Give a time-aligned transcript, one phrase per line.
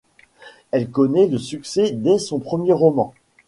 [0.71, 3.13] Elle connaît le succès dès son premier roman.